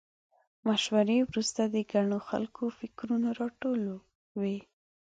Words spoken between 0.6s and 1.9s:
مشورې وروسته د